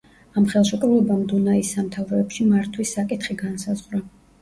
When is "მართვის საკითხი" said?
2.57-3.41